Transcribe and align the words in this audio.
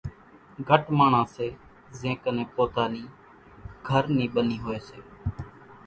گھٽ 0.69 0.83
ماڻۿان 0.97 1.25
سي 1.35 1.47
زين 1.99 2.15
ڪنين 2.23 2.47
پوتا 2.55 2.83
نِي 2.93 3.03
گھر 3.87 4.03
نِي 4.17 4.25
ٻنِي 4.33 4.57
هوئيَ 4.63 4.79
سي۔ 4.87 4.99